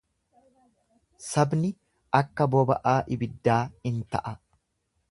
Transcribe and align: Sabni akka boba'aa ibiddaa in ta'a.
Sabni 1.25 1.71
akka 2.21 2.49
boba'aa 2.57 2.99
ibiddaa 3.19 3.61
in 3.93 4.03
ta'a. 4.17 4.35